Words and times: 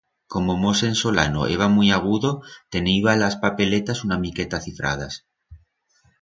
Como 0.33 0.51
Mosen 0.61 0.95
Solano 1.01 1.41
eba 1.55 1.67
muit 1.75 1.93
agudo, 1.97 2.31
teniba 2.73 3.15
las 3.23 3.35
papeletas 3.43 4.03
una 4.05 4.17
miqueta 4.25 4.57
cifradas. 4.65 5.13